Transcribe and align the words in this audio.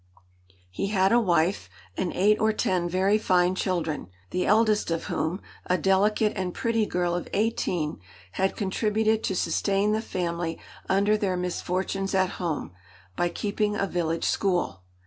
He 0.71 0.87
had 0.87 1.11
a 1.11 1.19
wife, 1.19 1.69
and 1.95 2.11
eight 2.13 2.39
or 2.39 2.51
ten 2.53 2.89
very 2.89 3.19
fine 3.19 3.53
children, 3.53 4.07
the 4.31 4.47
eldest 4.47 4.89
of 4.89 5.03
whom, 5.03 5.41
a 5.67 5.77
delicate 5.77 6.33
and 6.35 6.55
pretty 6.55 6.87
girl 6.87 7.13
of 7.13 7.29
eighteen, 7.33 7.99
had 8.31 8.55
contributed 8.57 9.23
to 9.25 9.35
sustain 9.35 9.91
the 9.91 10.01
family 10.01 10.59
under 10.89 11.17
their 11.17 11.37
misfortunes 11.37 12.15
at 12.15 12.29
home, 12.41 12.71
by 13.15 13.29
keeping 13.29 13.75
a 13.75 13.85
village 13.85 14.25
school. 14.25 14.81